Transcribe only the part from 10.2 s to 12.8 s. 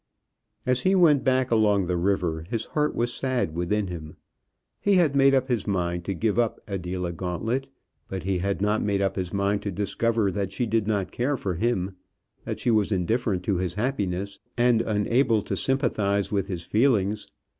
that she did not care for him that she